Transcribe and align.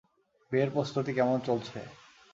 বিয়ের 0.51 0.69
প্রস্তুতি 0.75 1.11
কেমন 1.17 1.37
চলছে? 1.47 1.79